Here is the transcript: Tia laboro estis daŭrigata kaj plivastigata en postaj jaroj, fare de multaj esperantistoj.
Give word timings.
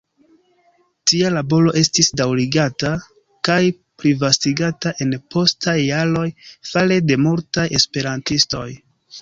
Tia 1.09 1.27
laboro 1.33 1.73
estis 1.81 2.09
daŭrigata 2.21 2.91
kaj 3.49 3.59
plivastigata 4.03 4.95
en 5.07 5.15
postaj 5.37 5.77
jaroj, 5.83 6.27
fare 6.73 6.99
de 7.13 7.23
multaj 7.29 7.71
esperantistoj. 7.83 8.69